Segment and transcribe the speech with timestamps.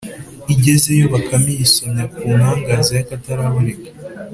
[0.53, 3.89] Igeze yo, Bakame iyisomya ku nkangaza y’ akataraboneka